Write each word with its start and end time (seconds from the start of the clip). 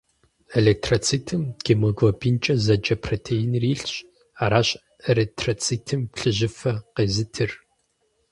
Эритроцитым 0.57 1.41
гемоглобинкӏэ 1.65 2.55
зэджэ 2.65 2.95
протеиныр 3.03 3.63
илъщ— 3.73 3.95
аращ 4.43 4.69
эритроцитым 5.09 6.01
плъыжьыфэ 6.13 6.73
къезытыр. 6.95 7.51